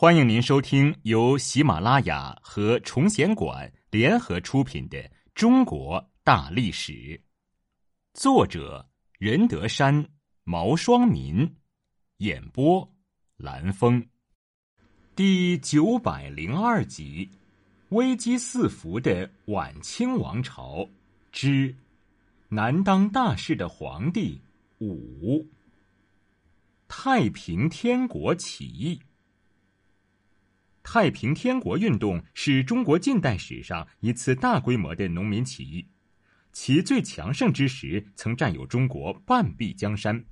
[0.00, 4.96] 欢迎您收听由喜马拉雅和崇贤馆联合出品的
[5.34, 6.92] 《中国大历史》，
[8.14, 8.88] 作者
[9.18, 10.08] 任德山、
[10.44, 11.52] 毛双民，
[12.18, 12.88] 演播
[13.38, 14.06] 蓝峰，
[15.16, 17.28] 第九百零二集：
[17.88, 20.88] 危机四伏的晚清王朝
[21.32, 21.74] 之
[22.48, 24.40] 难当大事的皇帝
[24.78, 25.44] 五，
[26.86, 29.00] 太平天国起义。
[30.90, 35.86] 太平天国运动是中国近代史上一次大规模的农民起义，
[36.50, 40.24] 其最强盛之时曾占有中国半壁江山。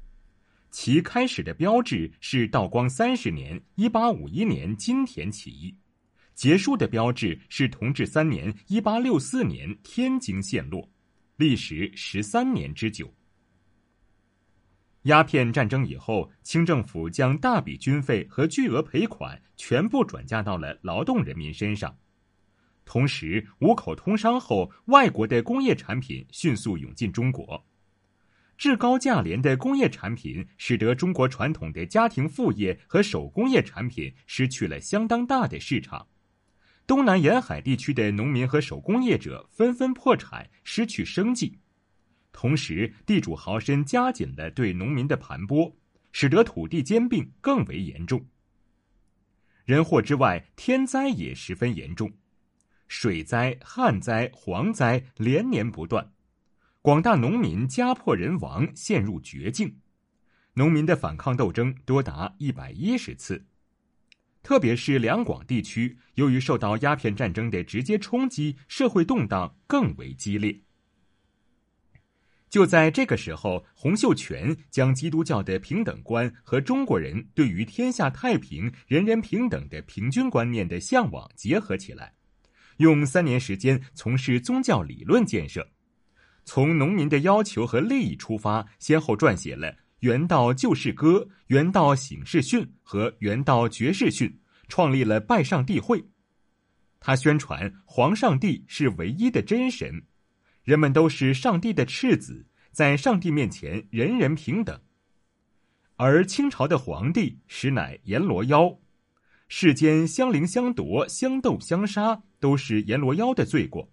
[0.71, 5.77] 其开始的标志是道光三十年（一八五一年）金田起义，
[6.35, 10.89] 结束的标志是同治三年（一八六四年）天津陷落，
[11.37, 13.13] 历时十三年之久。
[15.07, 21.97] 鸦片战争以后，清政府将大笔军费和巨额赔款全部转嫁到了劳动人民身上。
[22.85, 27.65] 同时，五口通商后，外国的工业产品迅速涌进中国，
[28.59, 36.09] 至高价廉的工业产品使得中国传统的家庭副业和手工业产品失去了相当大的市场。
[36.85, 41.59] 东南沿海地区的农民和手工业者纷纷破产，失去生计。
[42.37, 45.73] 同时，地主豪绅加紧了对农民的盘剥，
[46.13, 48.27] 使得土地兼并更为严重。
[49.65, 52.13] 人祸之外，天灾也十分严重，
[52.89, 56.13] 水灾、旱灾、蝗灾连年不断，
[56.83, 59.79] 广大农民家破人亡，陷入绝境。
[60.53, 63.47] 农民的反抗斗争多达一百一十次，
[64.43, 70.61] 特别是两广地区，由于受到鸦片战争的直接冲击，社会动荡更为激烈。
[72.49, 82.15] 就在这个时候，洪秀全将基督教的平等观和中国人对于天下太平、人人平等的平均观念的向往结合起来，
[82.79, 85.69] 用三年时间从事宗教理论建设，
[86.45, 91.19] 从农民的要求和利益出发，先后撰写了《原道救世歌》
[91.49, 94.29] 《原道醒世训》和《原道绝世训》，
[94.69, 96.03] 创立了拜上帝会。
[97.01, 100.05] 他宣传皇上帝是唯一的真神。
[100.67, 104.81] 人们都是上帝的赤子，在上帝面前人人平等。
[105.95, 108.77] 而清朝的皇帝实乃阎罗妖，
[109.47, 113.89] 世间相邻相夺、相斗相杀，都是阎罗妖的罪过。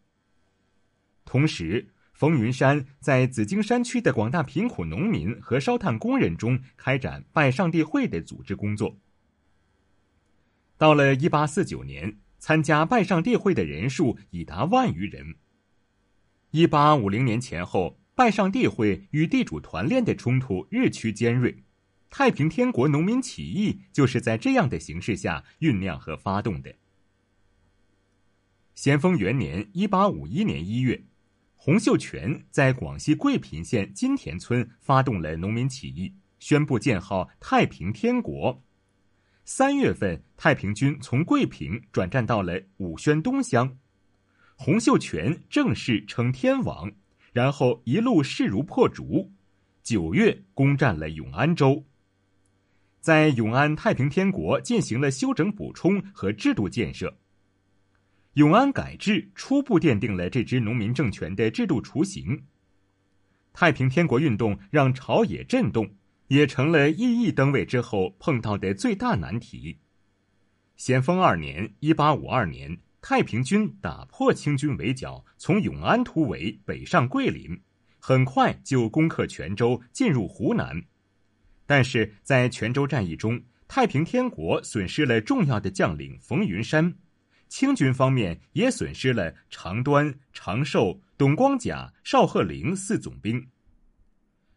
[1.25, 8.97] 同时，冯云山在紫荆山区的广大贫苦农民和烧炭工人中开展拜上帝会的组织工作。
[10.79, 15.35] 到了一八四九年，参加拜上帝会的人数已达万余人。
[16.55, 21.63] 一八五零年前后，拜上帝会与地主团练的冲突日趋尖锐，
[22.11, 26.75] 太平天国农民起义就是在这样的形势下酝酿和发动的。
[28.75, 31.03] 咸丰元年（一八五一年一月），
[31.57, 38.61] 洪秀全在广西桂平县金田村发动了农民起义，宣布建号太平天国。
[39.43, 43.79] 三月份，太平军从桂平转战到了武宣东乡。
[44.63, 46.89] 洪秀全正式称天王，
[47.33, 49.29] 然后一路势如破竹，
[49.83, 51.83] 九月攻占了永安州。
[53.01, 57.13] 在永安太平天国进行了修整补充和制度建设。
[58.35, 62.45] 永安改制初步奠定了这支农民政权的制度雏形。
[63.51, 65.93] 太平天国运动让朝野震动，
[66.29, 69.79] 也成了义义登位之后碰到的最大难题。
[70.77, 72.77] 咸丰二年（一八五二年）。
[73.03, 77.61] 太平军打破清军围剿，从永安突围北上桂林，
[77.99, 80.81] 很快就攻克泉州，进入湖南。
[81.65, 86.95] 但是在泉州战役中，太平天国损失了重要的将领冯云山，
[87.49, 93.45] 清军方面也损失了长端、长寿、董光甲、邵鹤龄四总兵。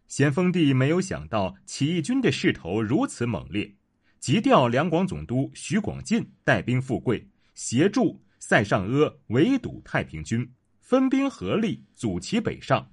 [0.06, 3.74] 咸丰帝没有想到起义军的势头如此猛烈，
[4.20, 8.22] 急调两广总督徐广进带兵赴桂，协助。
[8.48, 10.48] 塞上阿围堵太平军，
[10.80, 12.92] 分兵合力阻其北上，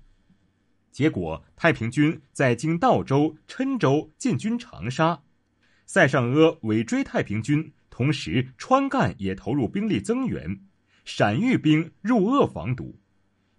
[0.92, 5.22] 结果太平军在经道州、郴州进军长沙，
[5.86, 10.60] 塞上阿尾追太平军，同时川赣也投入兵力增援，
[11.06, 13.00] 陕豫兵入鄂防堵，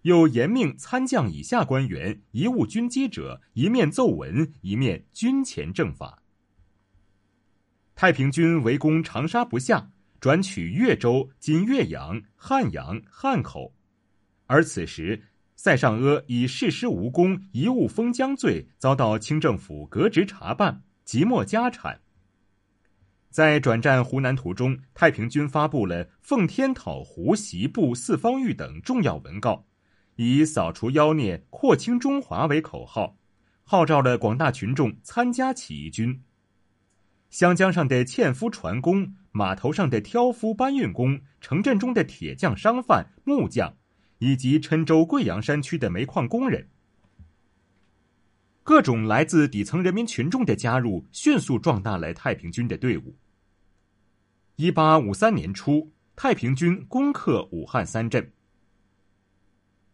[0.01, 6.21] 又严命参将以下官员贻误军机者，一面奏闻，一面军前正法。
[7.95, 9.93] 太平军围攻长沙不下。
[10.19, 13.73] 转取越州（今岳阳、汉阳、汉口），
[14.47, 15.21] 而此时
[15.55, 22.01] 塞上阿以誓师无功、贻误封疆罪遭到清政府革职查办，即没家产。
[23.29, 29.65] 在转战湖南途中，太平军发布了“奉天讨胡、袭部、四方域”等重要文告，
[30.15, 33.17] 以扫除妖孽、扩清中华为口号，
[33.63, 36.23] 号召了广大群众参加起义军。
[37.29, 43.75] 湘江上的纤夫船工、码头上的挑夫搬运工、城镇中的铁匠、商贩、木匠，
[44.19, 46.69] 以及郴州、贵阳山区的煤矿工人，
[48.63, 53.17] 各种来自底层人民群众的加入，迅速壮大了太平军的队伍。
[54.55, 58.31] 一八五三年初，太平军攻克武汉三镇。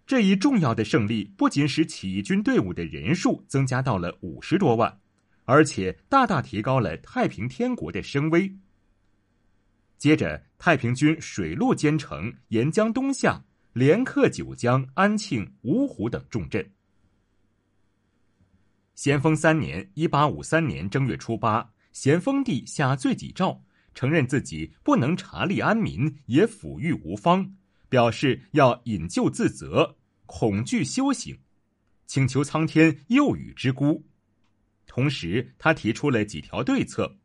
[0.06, 5.00] 这一重要的胜利不仅使起义军队伍的人数增加到了五十多万，
[5.46, 8.56] 而且大大提高了太平天国的声威。
[10.02, 16.72] 接着，太平军水陆兼程，沿江东下，连克九江、安庆、芜湖等重镇。
[18.96, 23.64] 咸丰三年（一八五三年）正月初八，咸丰帝下罪己诏。
[23.94, 27.56] 承认自己不能察利安民，也抚育无方，
[27.88, 31.38] 表示要引咎自责，恐惧修行，
[32.08, 34.04] 请求苍天佑予之孤。
[34.88, 37.20] 同时，他提出了几条对策：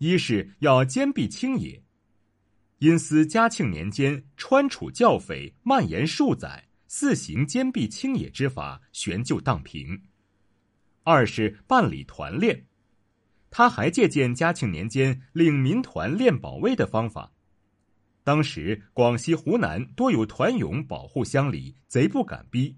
[0.00, 1.82] 一是要坚壁清野，
[2.78, 10.00] 因思嘉庆年间川楚教匪蔓延数载，四行坚壁清野之法，悬就荡平；
[11.02, 12.64] 二是办理团练。
[13.50, 17.34] 他还借鉴嘉庆年间令民团练保卫的方法。
[18.24, 22.74] 当时广西、湖南多有团勇保护乡里，贼不敢逼。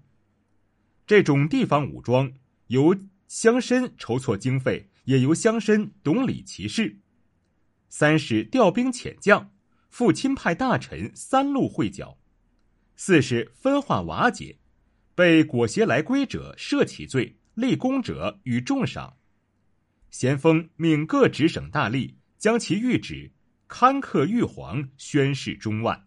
[1.07, 2.33] 这种地方武装
[2.67, 2.93] 由
[3.29, 6.99] 乡绅筹措经费，也由乡绅懂理其事。
[7.95, 9.51] 三是调兵遣将，
[9.87, 12.17] 赴亲派大臣三路会剿。
[12.95, 14.57] 四是分化瓦解，
[15.13, 19.17] 被裹挟来归者赦其罪，立功者与重赏。
[20.09, 23.31] 咸丰命各直省大吏将其谕旨，
[23.67, 26.03] 刊刻玉皇，宣示中外。